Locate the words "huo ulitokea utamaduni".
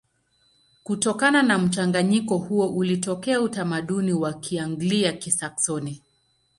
2.37-4.13